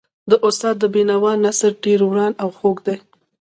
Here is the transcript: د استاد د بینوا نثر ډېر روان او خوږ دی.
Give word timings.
د 0.29 0.31
استاد 0.47 0.75
د 0.79 0.85
بینوا 0.93 1.33
نثر 1.43 1.71
ډېر 1.83 1.97
روان 2.05 2.31
او 2.43 2.49
خوږ 2.57 2.77
دی. 2.87 2.95